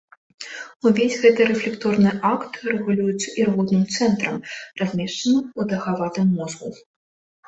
Увесь 0.87 1.15
гэты 1.25 1.41
рэфлекторны 1.49 2.13
акт 2.29 2.57
рэгулюецца 2.69 3.29
ірвотным 3.41 3.83
цэнтрам, 3.97 4.39
размешчаным 4.83 5.45
у 5.61 5.67
даўгаватым 5.73 6.27
мозгу. 6.39 6.73